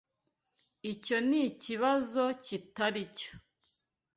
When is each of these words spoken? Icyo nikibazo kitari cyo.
Icyo 0.91 1.17
nikibazo 1.27 2.23
kitari 2.45 3.03
cyo. 3.17 3.33